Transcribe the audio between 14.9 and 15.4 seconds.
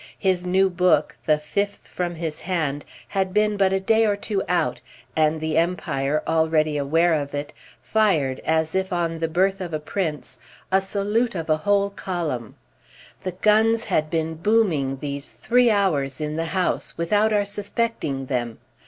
these